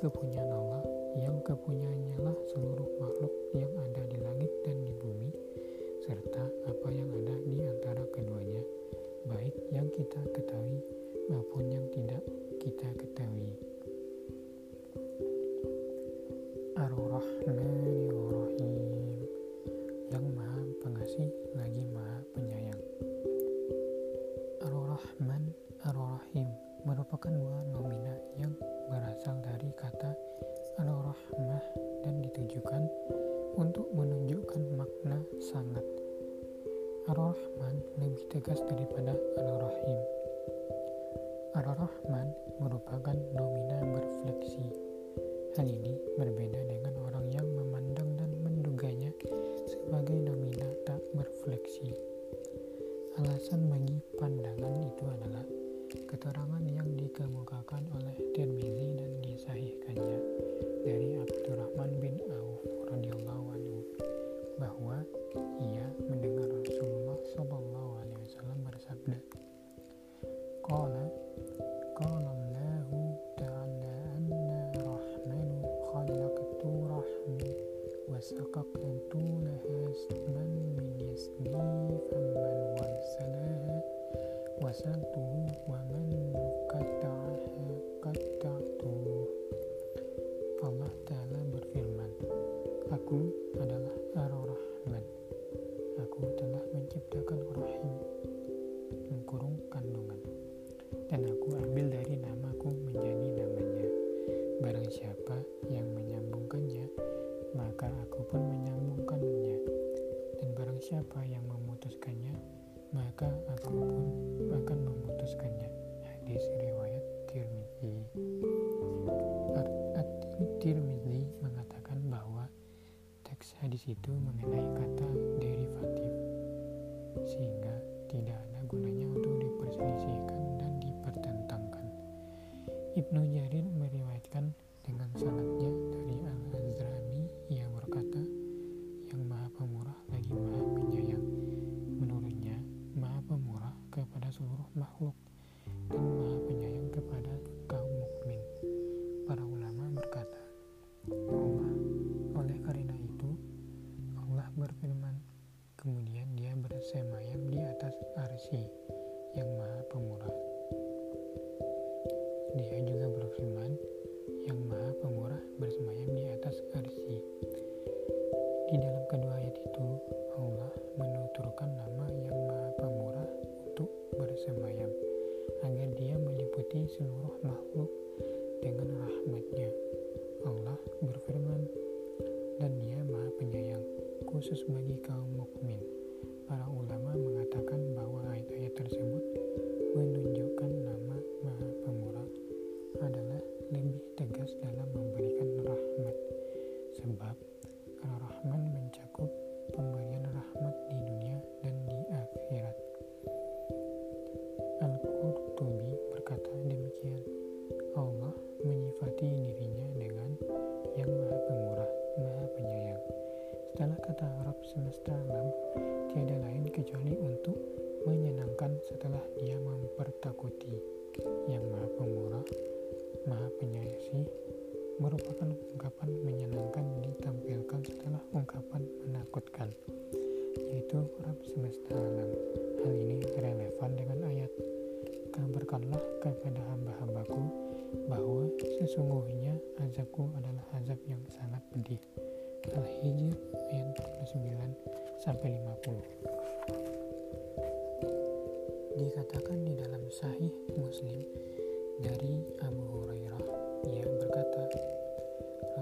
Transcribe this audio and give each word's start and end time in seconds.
Kepunyaan 0.00 0.48
Allah 0.48 0.82
yang 1.20 1.36
kepunyaannya 1.44 1.89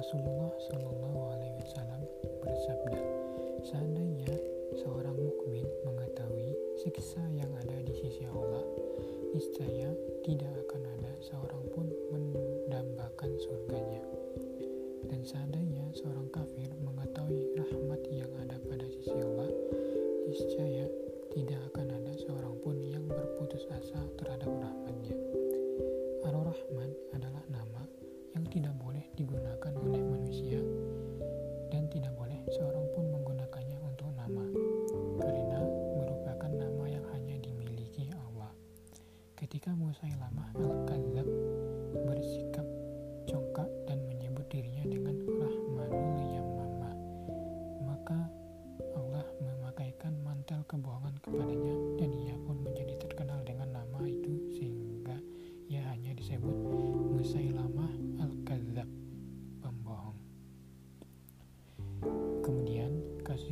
Rasulullah 0.08 0.48
Shallallahu 0.56 1.20
Alaihi 1.36 1.60
Wasallam 1.68 2.00
bersabda, 2.40 3.00
seandainya 3.60 4.40
seorang 4.80 5.12
mukmin 5.12 5.68
mengetahui 5.84 6.56
siksa 6.80 7.20
yang 7.36 7.52
ada 7.52 7.76
di 7.84 7.92
sisi 7.92 8.24
Allah, 8.24 8.64
niscaya 9.36 9.92
tidak 10.24 10.48
akan 10.64 10.80
ada 10.96 11.12
seorang 11.20 11.60
pun 11.76 11.92
mendambakan 12.08 13.36
surganya. 13.36 14.00
Dan 15.12 15.28
seandainya 15.28 15.92
seorang 15.92 16.32
kafir 16.32 16.72
mengetahui 16.80 17.52
rahmat 17.60 18.00
yang 18.08 18.32
ada 18.40 18.56
pada 18.64 18.88
sisi 18.88 19.12
Allah, 19.12 19.52
niscaya 20.24 20.88
tidak 21.36 21.60
akan 21.76 22.00
ada 22.00 22.16
seorang 22.16 22.56
pun 22.64 22.80
yang 22.80 23.04
berputus 23.04 23.68
asa 23.76 24.00
terhadap 24.16 24.48
rahmatnya. 24.56 25.20
Ar-Rahman 26.24 26.96
adalah 27.12 27.44
nama 27.52 27.84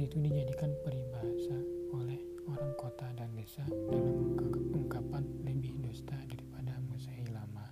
itu 0.07 0.23
dijadikan 0.23 0.71
peribahasa 0.87 1.59
oleh 1.91 2.23
orang 2.47 2.71
kota 2.79 3.11
dan 3.19 3.27
desa 3.35 3.67
dalam 3.91 4.39
ungkapan 4.71 5.27
lebih 5.43 5.75
dusta 5.83 6.15
daripada 6.31 6.79
musai 6.87 7.27
lama. 7.35 7.66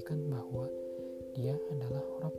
membuktikan 0.00 0.32
bahwa 0.32 0.64
dia 1.36 1.52
adalah 1.76 2.00
Rob 2.24 2.32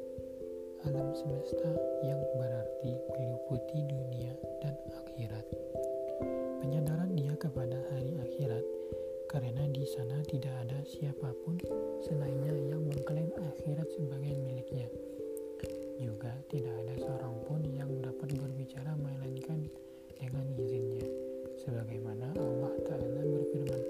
alam 0.81 1.13
semesta 1.13 1.69
yang 2.01 2.17
berarti 2.33 2.97
meliputi 3.13 3.85
dunia 3.85 4.33
dan 4.65 4.73
akhirat. 4.97 5.45
Penyadaran 6.57 7.13
dia 7.13 7.37
kepada 7.37 7.77
hari 7.93 8.17
akhirat 8.17 8.65
karena 9.29 9.69
di 9.69 9.85
sana 9.85 10.25
tidak 10.25 10.49
ada 10.65 10.81
siapa 10.89 11.29
pun 11.45 11.61
selainnya 12.01 12.49
yang 12.65 12.81
mengklaim 12.81 13.29
akhirat 13.29 13.85
sebagai 13.93 14.33
miliknya. 14.41 14.89
Juga 16.01 16.33
tidak 16.49 16.73
ada 16.81 16.97
seorang 16.97 17.35
pun 17.45 17.61
yang 17.77 17.93
dapat 18.01 18.41
berbicara 18.41 18.97
melainkan 18.97 19.69
dengan 20.17 20.49
izinnya, 20.57 21.05
sebagaimana 21.61 22.33
Allah 22.41 22.73
Ta'ala 22.89 23.21
berfirman. 23.21 23.83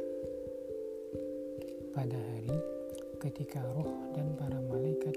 Pada 1.92 2.20
hari 2.20 2.81
ketika 3.22 3.62
roh 3.78 3.86
dan 4.18 4.34
para 4.34 4.58
malaikat 4.66 5.14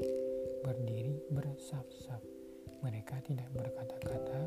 berdiri 0.60 1.24
bersaf-saf. 1.32 2.20
Mereka 2.84 3.16
tidak 3.24 3.48
berkata-kata 3.56 4.44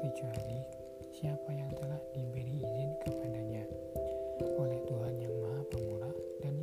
kecuali 0.00 0.64
siapa 1.12 1.52
yang 1.52 1.68
telah 1.76 2.00
diberi 2.16 2.64
izin 2.64 2.90
kepadanya 3.04 3.68
oleh 4.56 4.80
Tuhan 4.88 5.20
yang 5.20 5.36
Maha 5.36 5.62
Pemurah 5.68 6.16
dan 6.40 6.56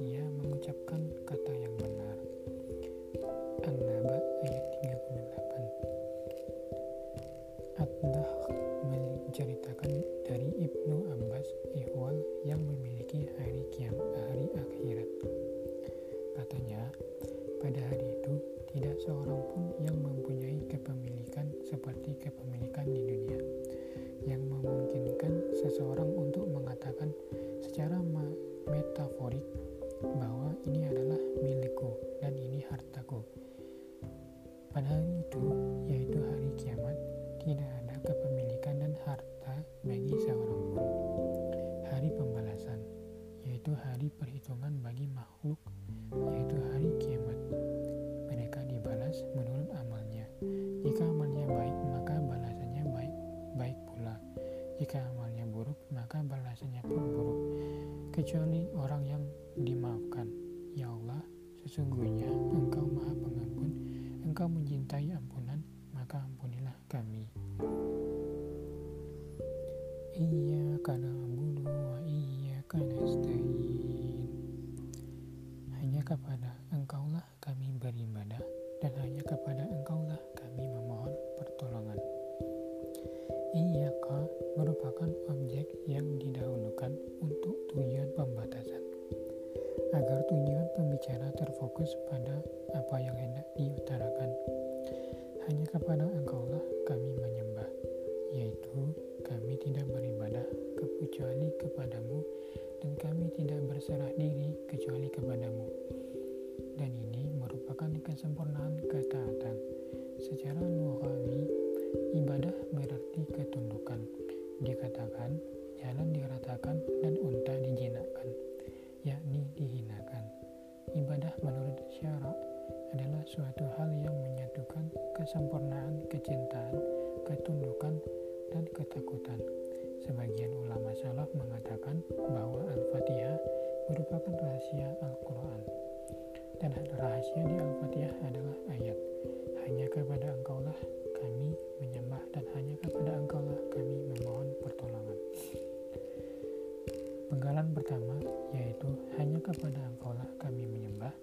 Pertama 147.70 148.18
yaitu 148.58 148.89
hanya 149.22 149.38
kepada 149.38 149.77
engkaulah 149.86 150.25
kami 150.41 150.65
menyembah 150.65 151.13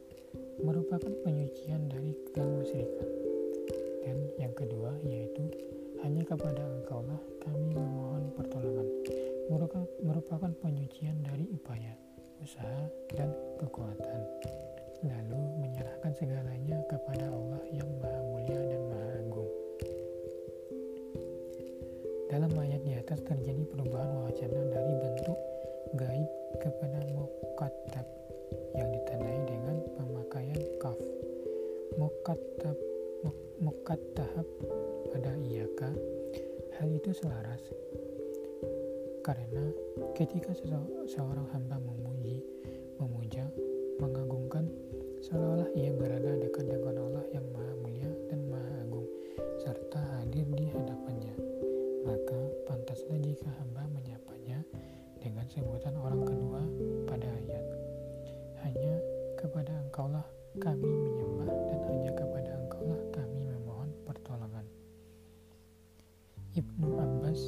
merupakan 0.63 1.11
penyucian 1.27 1.91
dari 1.91 2.15
kemusyrikan. 2.31 3.11
Dan 4.07 4.17
yang 4.39 4.55
kedua 4.55 4.95
yaitu 5.03 5.51
hanya 6.07 6.23
kepada 6.23 6.63
engkaulah 6.63 7.19
kami 7.43 7.75
memohon 7.75 8.31
pertolongan 8.39 8.87
merupakan 10.05 10.53
penyucian 10.63 11.19
dari 11.27 11.49
upaya, 11.51 11.97
usaha, 12.39 12.87
dan 13.17 13.35
kekuatan. 13.59 14.21
Lalu 15.03 15.41
menyerahkan 15.63 16.13
segalanya 16.15 16.79
kepada 16.87 17.27
Allah 17.31 17.63
yang 17.71 17.89
maha 17.99 18.21
mulia 18.29 18.61
dan 18.61 18.83
maha 18.91 19.09
agung. 19.19 19.51
Dalam 22.29 22.53
ayat 22.61 22.83
di 22.85 22.93
atas 22.95 23.21
terjadi 23.25 23.63
perubahan 23.73 24.27
wacana 24.27 24.61
dari 24.69 24.93
bentuk 25.01 25.39
gaib 25.95 26.29
kepada 26.59 26.99
mukattab 27.15 28.07
yang 28.75 28.89
ditandai 28.91 29.41
dengan 29.47 29.77
pemakaian 29.95 30.61
kaf. 30.83 30.99
Mukattab 31.97 32.77
mukat 33.59 33.99
tahap 34.15 34.47
pada 35.15 35.35
iyaka? 35.39 35.91
Hal 36.79 36.89
itu 36.91 37.11
selaras. 37.15 37.63
Karena 39.23 39.71
ketika 40.19 40.51
seseorang 40.55 41.47
hamba 41.55 41.79
memuji 41.79 42.43
memuja 42.99 43.47
mengagungkan 44.03 44.67
seolah-olah 45.23 45.71
ia 45.79 45.95
berada 45.95 46.18
orang 56.03 56.23
kedua 56.25 56.63
pada 57.05 57.27
ayat. 57.27 57.65
Hanya 58.65 58.95
kepada 59.39 59.73
engkaulah 59.87 60.27
kami 60.59 60.87
menyembah 60.87 61.51
dan 61.71 61.81
hanya 61.91 62.11
kepada 62.15 62.51
engkaulah 62.59 63.01
kami 63.15 63.39
memohon 63.47 63.91
pertolongan. 64.07 64.67
Ibnu 66.55 66.89
Abbas 66.99 67.41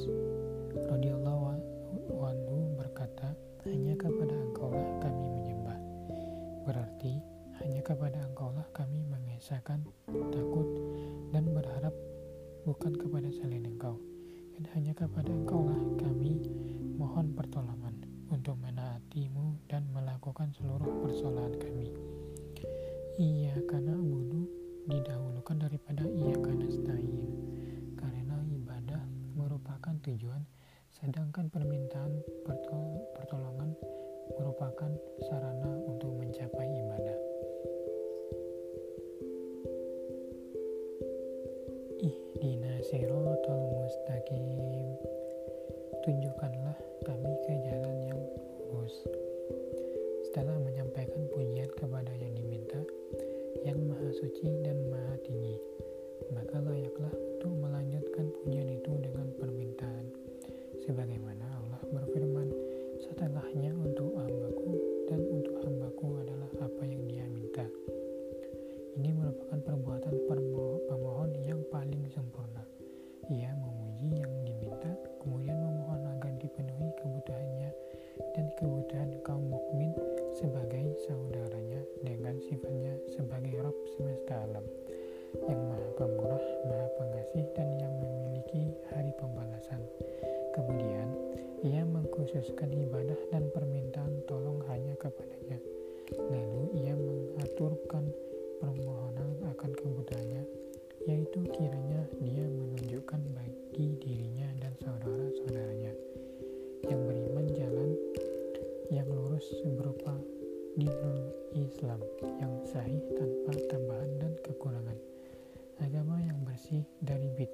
radhiyallahu 0.87 1.43
anhu 1.51 2.57
berkata, 2.79 3.35
hanya 3.67 3.93
kepada 3.93 4.33
engkaulah 4.33 4.87
kami 5.03 5.23
menyembah. 5.37 5.77
Berarti 6.65 7.13
hanya 7.61 7.81
kepada 7.85 8.17
engkaulah 8.25 8.65
kami 8.73 9.05
mengesahkan, 9.05 9.85
takut, 10.33 10.65
dan 11.29 11.45
berharap 11.53 11.93
bukan 12.65 12.93
kepada 12.97 13.29
selain 13.29 13.65
engkau. 13.65 13.97
Dan 14.57 14.65
hanya 14.77 14.93
kepada 14.97 15.29
engkau 15.29 15.60
domain 18.51 18.80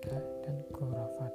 Dan 0.05 0.61
Khurafat. 0.69 1.33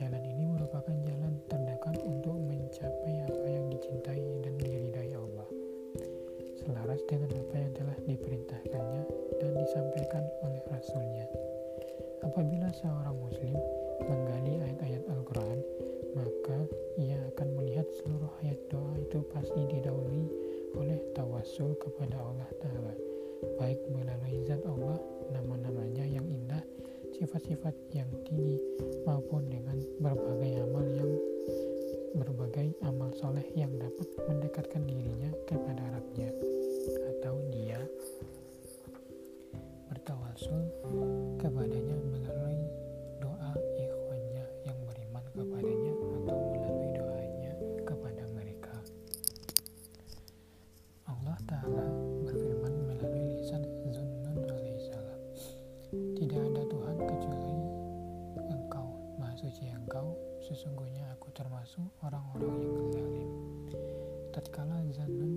Jalan 0.00 0.24
ini 0.24 0.48
merupakan 0.48 0.96
jalan 1.04 1.36
terdekat 1.52 2.00
untuk 2.00 2.40
mencapai 2.40 3.14
apa 3.28 3.46
yang 3.46 3.68
dicintai 3.68 4.24
dan 4.40 4.54
diridai 4.56 5.12
Allah, 5.12 5.48
selaras 6.64 7.04
dengan 7.04 7.30
apa 7.36 7.54
yang 7.60 7.72
telah 7.76 7.96
diperintahkannya 8.08 9.04
dan 9.36 9.50
disampaikan 9.60 10.24
oleh 10.42 10.62
Rasulnya. 10.72 11.26
Apabila 12.24 12.72
seorang 12.72 13.20
Muslim 13.20 13.52
Sesungguhnya 60.54 61.10
aku 61.18 61.34
termasuk 61.34 61.82
orang-orang 62.06 62.62
yang 62.62 62.86
zalim. 62.94 63.30
Tatkala 64.30 64.86
Zanun 64.94 65.33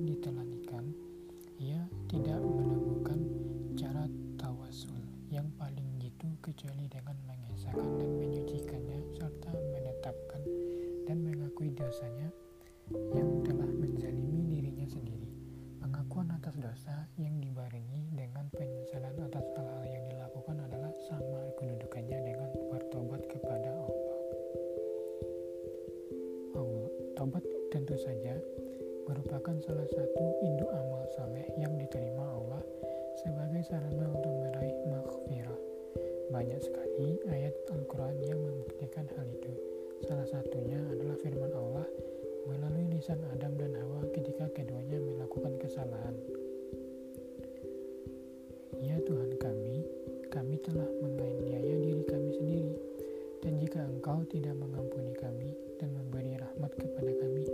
mengampuni 54.68 55.16
kami 55.16 55.56
dan 55.80 55.96
memberi 55.96 56.36
rahmat 56.36 56.76
kepada 56.76 57.08
kami, 57.24 57.48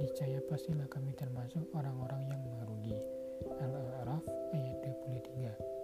niscaya 0.00 0.40
pastilah 0.48 0.88
kami 0.88 1.12
termasuk 1.12 1.68
orang-orang 1.76 2.32
yang 2.32 2.40
merugi. 2.56 2.96
Al-A'raf 3.60 4.24
ayat 4.56 4.80
23 4.80 5.76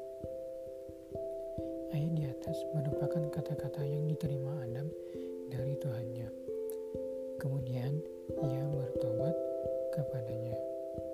Ayat 1.93 2.13
di 2.17 2.25
atas 2.25 2.57
merupakan 2.73 3.21
kata-kata 3.29 3.85
yang 3.85 4.09
diterima 4.09 4.65
Adam 4.65 4.89
dari 5.53 5.77
Tuhannya. 5.77 6.33
Kemudian 7.37 8.01
ia 8.33 8.65
bertobat 8.73 9.37
kepadanya. 9.93 10.57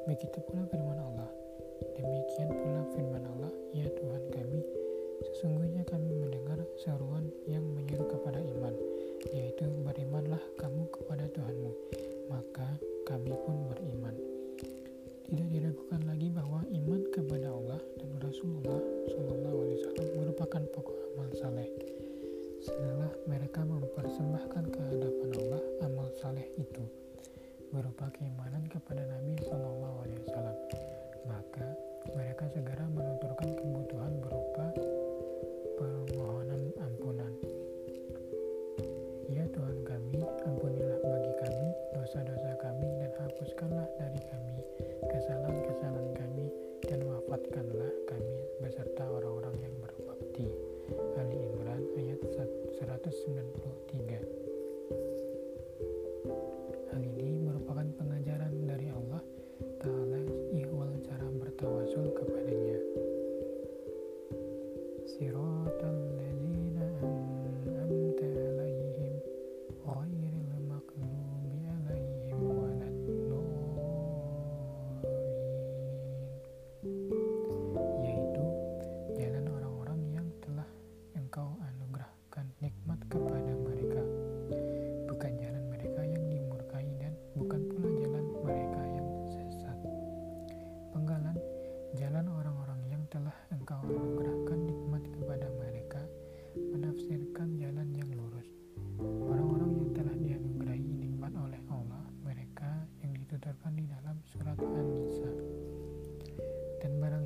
Begitu 0.06 0.38
pula 0.46 0.62
firman 0.70 1.02
Allah. 1.02 1.26
Demikian 1.98 2.54
pula 2.54 2.86
firman 2.94 3.26
Allah, 3.26 3.50
ya 3.74 3.90
Tuhan 3.90 4.22
kami, 4.30 4.62
sesungguhnya 5.34 5.82
kami 5.82 6.14
mendengar 6.14 6.62
seruan 6.78 7.28
yang 7.44 7.67
Salam. 45.28 45.57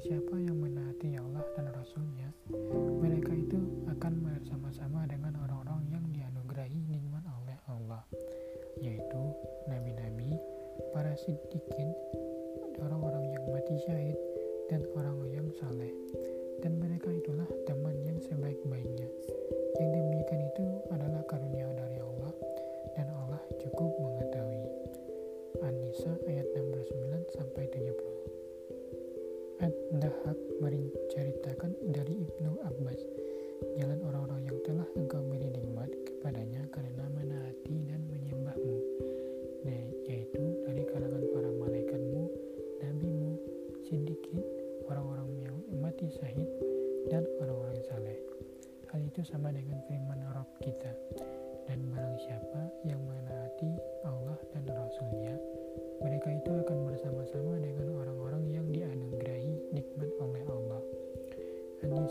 siapa 0.03 0.35
yang 0.35 0.59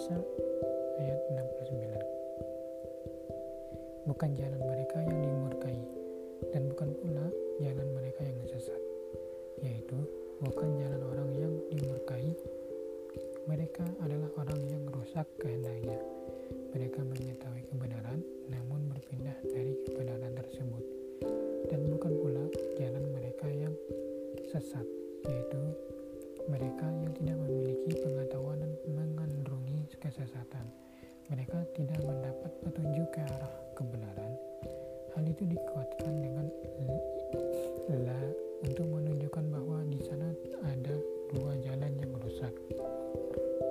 Ayat 0.02 1.22
69 1.30 4.10
Bukan 4.10 4.34
jalan 4.34 4.58
mereka 4.58 4.98
yang 4.98 5.22
dimurkai, 5.22 5.78
dan 6.50 6.66
bukan 6.74 6.90
pula 6.98 7.30
jalan 7.62 7.86
mereka 7.94 8.26
yang 8.26 8.42
sesat, 8.50 8.82
yaitu 9.62 9.94
bukan 10.42 10.74
jalan 10.82 11.06
orang 11.06 11.30
yang 11.38 11.54
dimurkai, 11.70 12.34
mereka 13.46 13.86
adalah 14.02 14.26
orang 14.42 14.58
yang 14.66 14.82
rusak 14.90 15.30
kehendaknya. 15.38 16.02
Mereka 16.74 17.06
mengetahui 17.06 17.62
kebenaran, 17.70 18.26
namun 18.50 18.90
berpindah 18.90 19.38
dari 19.54 19.78
kebenaran 19.86 20.34
tersebut. 20.34 20.82
Dan 21.70 21.86
bukan 21.94 22.14
pula 22.18 22.50
jalan 22.74 23.06
mereka 23.14 23.46
yang 23.54 23.78
sesat, 24.50 24.90
yaitu 25.30 25.62
mereka 26.50 26.88
yang 26.90 27.14
tidak 27.18 27.38
memiliki 27.38 27.92
pengetahuan 28.02 28.58
dan 28.62 28.74
mengandungi 28.90 29.86
kesesatan. 30.02 30.66
Mereka 31.30 31.58
tidak 31.78 32.02
mendapat 32.02 32.52
petunjuk 32.66 33.08
ke 33.14 33.22
arah 33.24 33.54
kebenaran. 33.78 34.34
Hal 35.16 35.24
itu 35.28 35.44
dikuatkan 35.44 36.14
dengan 36.24 36.48
la 37.92 38.20
untuk 38.64 38.88
menunjukkan 38.88 39.46
bahwa 39.52 39.84
di 39.92 40.00
sana 40.06 40.32
ada 40.64 40.96
dua 41.34 41.54
jalan 41.60 41.92
yang 42.00 42.14
rusak, 42.24 42.54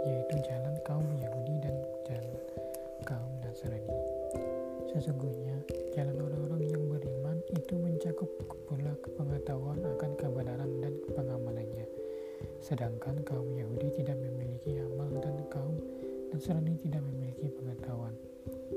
yaitu 0.04 0.37
jalan 0.44 0.74
kaum 0.85 1.06
Yahudi 1.16 1.54
dan 1.64 1.74
jalan 2.04 2.37
kaum 3.09 3.33
Nasrani. 3.40 3.96
Sesungguhnya, 4.90 5.56
jalan 5.94 6.18
orang-orang 6.18 6.62
yang 6.66 6.83
beriman 6.90 7.38
itu 7.54 7.74
mencakup 7.78 8.30
pula 8.66 8.92
pengetahuan 9.16 9.78
akan 9.85 10.11
kebenaran 10.18 10.70
dan 10.83 10.94
pengamalannya. 11.14 11.99
Sedangkan 12.61 13.25
kaum 13.25 13.49
Yahudi 13.57 13.88
tidak 14.05 14.20
memiliki 14.20 14.77
amal 14.77 15.09
dan 15.16 15.33
kaum 15.49 15.81
Nasrani 16.31 16.77
tidak 16.77 17.01
memiliki 17.03 17.49
pengetahuan. 17.57 18.12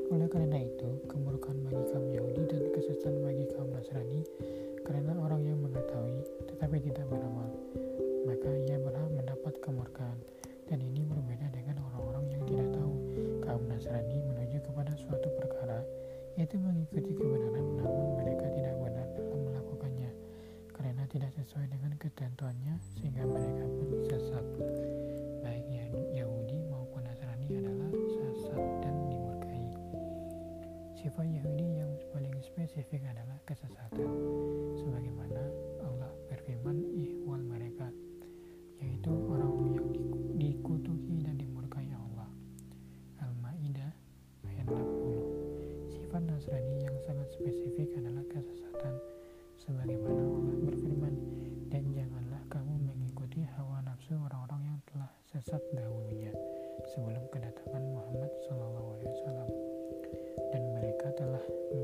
Oleh 0.10 0.26
karena 0.32 0.58
itu, 0.64 1.04
kemurkaan 1.12 1.68
bagi 1.68 1.84
kaum 1.92 2.08
Yahudi 2.10 2.44
dan 2.48 2.64
kesesatan 2.72 3.22
bagi 3.22 3.46
kaum 3.52 3.70
Nasrani 3.76 4.24
karena 4.88 5.14
orang 5.20 5.44
yang 5.44 5.60
mengetahui 5.60 6.24
tetapi 6.48 6.80
tidak 6.80 7.06
beramal, 7.12 7.52
maka 8.24 8.50
ia 8.68 8.80
berhak 8.80 9.10
mendapat 9.12 9.54
kemurkaan. 9.60 10.18
Dan 10.64 10.80
ini 10.80 11.04
berbeda 11.04 11.52
dengan 11.52 11.84
orang-orang 11.92 12.26
yang 12.32 12.44
tidak 12.48 12.68
tahu. 12.72 12.94
Kaum 13.44 13.68
Nasrani 13.68 14.18
menuju 14.24 14.64
kepada 14.64 14.96
suatu 14.96 15.28
perkara, 15.36 15.84
yaitu 16.40 16.56
mengikuti 16.56 17.12
kebenaran, 17.12 17.83
tidak 21.14 21.30
sesuai 21.38 21.70
dengan 21.70 21.94
ketentuannya, 22.02 22.74
sehingga 22.98 23.22
mereka 23.30 23.70
pun 23.70 24.02
sesat. 24.10 24.46
Baik 25.46 25.62
Yahudi 26.10 26.58
maupun 26.74 27.06
Nasrani 27.06 27.54
adalah 27.54 27.94
sesat 27.94 28.64
dan 28.82 28.98
dimurkai. 29.06 29.66
Sifat 30.98 31.30
Yahudi 31.30 31.86
yang 31.86 31.94
paling 32.10 32.34
spesifik 32.42 33.06
adalah 33.14 33.38
kesesatan 33.46 34.10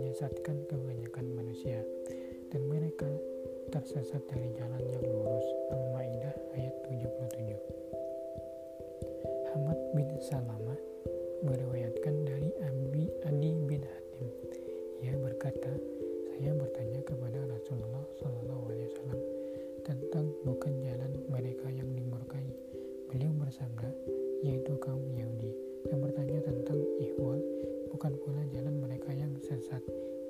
menyesatkan 0.09 0.65
kebanyakan 0.65 1.37
manusia 1.37 1.85
dan 2.49 2.65
mereka 2.65 3.05
tersesat 3.69 4.25
dari 4.25 4.49
jalan 4.57 4.81
yang 4.89 5.05
lurus. 5.05 5.45
Al-Maidah 5.69 6.33
ayat 6.57 6.73
77. 6.89 9.53
Hamad 9.53 9.77
bin 9.93 10.09
Salamah 10.17 10.81
meriwayatkan 11.45 12.25
dari 12.25 12.49
Abi 12.57 13.05
Adi 13.21 13.53
bin 13.69 13.85
Hatim. 13.85 14.25
Ia 15.05 15.13
berkata, 15.13 15.77
saya 16.33 16.57
bertanya 16.57 17.05
kepada 17.05 17.45
Rasulullah 17.45 18.01
SAW 18.17 19.13
tentang 19.85 20.25
bukan 20.41 20.73
jalan 20.81 21.21
mereka 21.29 21.69
yang 21.69 21.93
dimurkai. 21.93 22.49
Beliau 23.13 23.29
bersabda, 23.37 23.93
yaitu 24.41 24.73
kaum 24.81 25.05
Yahudi, 25.13 25.53
dan 25.85 26.01
bertanya 26.01 26.49
tentang 26.49 26.81
ihwal, 26.97 27.37
bukan 27.89 28.13
pula 28.23 28.41
jalan 28.53 28.79
mereka 28.79 29.09
yang 29.11 29.33
sesat. 29.41 29.81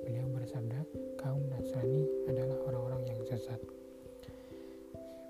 Beliau 0.04 0.26
bersabda, 0.32 0.80
kaum 1.20 1.44
Nasrani 1.52 2.08
adalah 2.26 2.56
orang-orang 2.66 3.02
yang 3.12 3.20
sesat. 3.28 3.60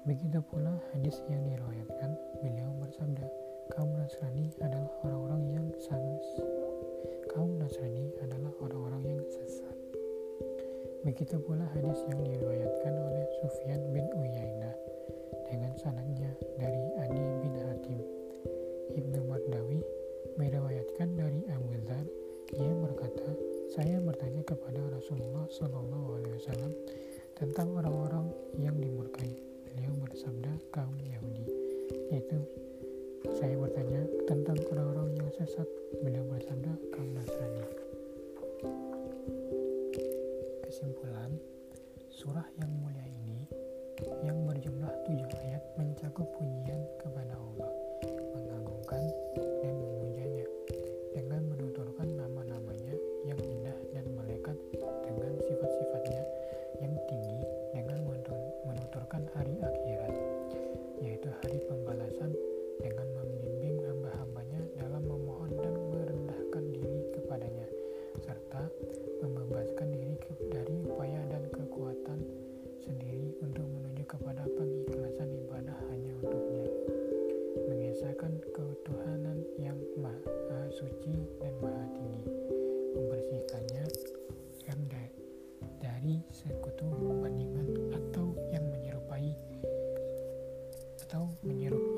Begitu 0.09 0.41
pula 0.49 0.79
hadis 0.95 1.21
yang 1.29 1.45
diriwayatkan, 1.51 2.11
beliau 2.41 2.71
bersabda, 2.81 3.27
kaum 3.75 3.91
Nasrani 3.99 4.49
adalah 4.63 4.91
orang-orang 5.05 5.43
yang 5.53 5.67
sangat 5.79 6.21
kaum 7.31 7.55
Nasrani 7.63 8.11
adalah 8.27 8.51
orang-orang 8.59 9.07
yang 9.07 9.23
sesat. 9.31 9.77
Begitu 11.07 11.39
pula 11.39 11.63
hadis 11.73 11.97
yang 12.11 12.21
diriwayatkan 12.27 12.91
oleh 12.91 13.25
Sufyan 13.39 13.81
bin 13.95 14.05
Uyainah 14.19 14.75
dengan 15.47 15.73
sanadnya 15.79 16.35
dari 16.59 16.83
Adi 16.99 17.23
bin 17.41 17.55
Hatim. 17.55 17.70
Kepada 24.51 24.83
Rasulullah 24.91 25.47
Shallallahu 25.47 26.19
Alaihi 26.19 26.35
Wasallam 26.43 26.73
tentang 27.39 27.71
orang-orang 27.71 28.27
yang 28.59 28.75
dimurkai. 28.75 29.31
Beliau 29.71 29.95
bersabda 30.03 30.51
kaum 30.75 30.91
Yahudi, 30.99 31.47
yaitu 32.11 32.43
saya 33.39 33.55
bertanya 33.55 34.03
tentang 34.27 34.59
orang-orang 34.75 35.23
yang 35.23 35.31
sesat. 35.39 35.71
Beliau 36.03 36.27
bersabda 36.27 36.73
kaum 36.91 37.15
Nasrani. 37.15 37.63
Kesimpulan, 40.67 41.31
surah 42.11 42.47
yang 42.59 42.75
mulia 42.83 43.07
ini 43.07 43.47
yang 44.27 44.35
berjumlah 44.51 44.91
tujuh 45.07 45.31
ayat 45.47 45.63
mencakup 45.79 46.27
pujian 46.35 46.83
kepada 46.99 47.39
Allah, 47.39 47.71
mengagungkan 48.35 49.03
стал 91.11 91.37
мне 91.43 91.69
руку. 91.69 91.90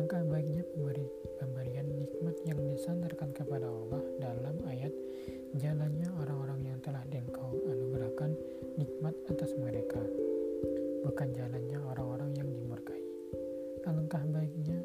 Alangkah 0.00 0.24
baiknya 0.32 0.64
pemberi 0.64 1.04
pemberian 1.36 1.84
nikmat 1.92 2.32
yang 2.48 2.56
disandarkan 2.72 3.36
kepada 3.36 3.68
Allah 3.68 4.00
dalam 4.16 4.56
ayat 4.64 4.88
jalannya 5.60 6.08
orang-orang 6.24 6.72
yang 6.72 6.80
telah 6.80 7.04
dengkau 7.12 7.52
anugerahkan 7.68 8.32
nikmat 8.80 9.12
atas 9.28 9.52
mereka, 9.60 10.00
bukan 11.04 11.36
jalannya 11.36 11.84
orang-orang 11.84 12.32
yang 12.32 12.48
dimurkai. 12.48 12.96
Alangkah 13.84 14.24
baiknya 14.24 14.79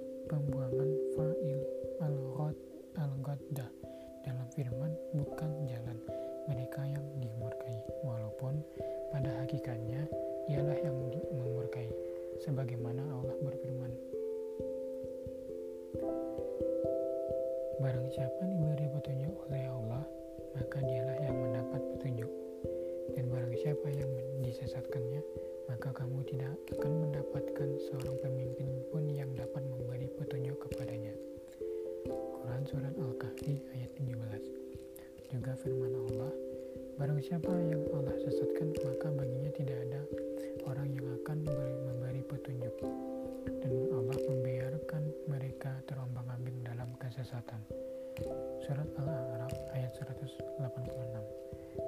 Surat 48.16 48.88
Al-A'raf 48.96 49.52
ayat 49.76 49.92
186 49.92 50.40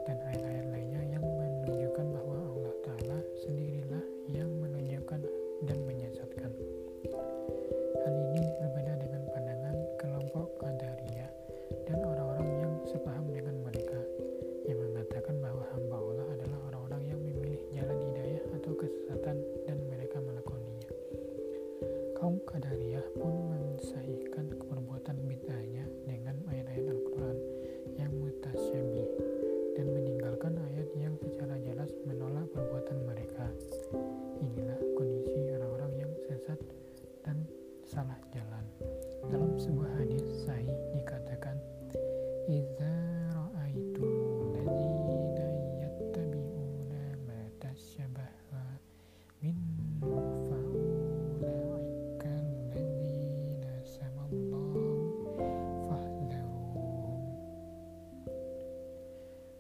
dan 0.04 0.18
ayat-ayat 0.28 0.68
lainnya 0.76 1.02
yang 1.16 1.24
menunjukkan 1.24 2.04
bahwa 2.12 2.36
Allah 2.52 2.74
Ta'ala 2.84 3.18
sendirilah 3.48 4.04
yang 4.36 4.52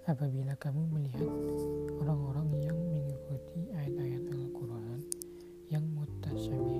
Apabila 0.07 0.55
kamu 0.55 0.87
melihat 0.95 1.27
orang-orang 1.99 2.47
yang 2.63 2.79
mengikuti 2.79 3.67
ayat-ayat 3.75 4.23
Al-Quran 4.31 4.99
yang 5.67 5.83
mutasyabih 5.91 6.76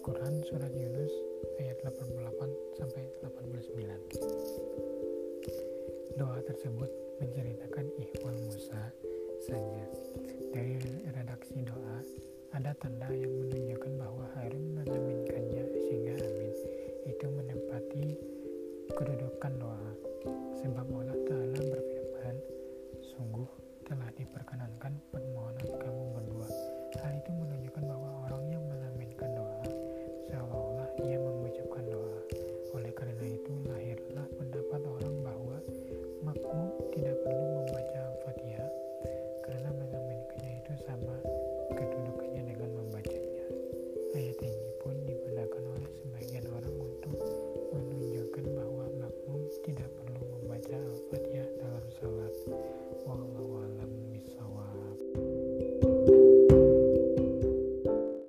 Quran 0.00 0.40
Surat 0.48 0.72
Yunus 0.72 1.12
ayat 1.60 1.76
88 1.84 2.16
sampai 2.80 3.04
89 3.20 6.16
doa 6.16 6.40
tersebut 6.40 6.88
menceritakan 7.20 7.84
ikhwan 8.00 8.32
Musa 8.48 8.96
saja. 9.44 9.84
Dari 10.56 10.80
redaksi 11.04 11.68
doa 11.68 12.00
ada 12.56 12.72
tanda 12.80 13.12
yang 13.12 13.44
menunjukkan 13.44 13.92
bahwa 14.00 14.24
Harun 14.40 14.80
menaminkannya 14.80 15.68
sehingga 15.68 16.16
amin 16.16 16.52
itu 17.04 17.26
menempati 17.28 18.16
kedudukan 18.96 19.52
doa. 19.60 19.92
Sebab 20.64 20.86
oleh 20.96 21.09